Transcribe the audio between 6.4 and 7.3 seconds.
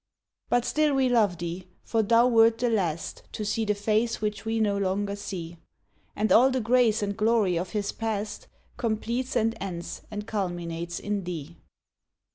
the grace and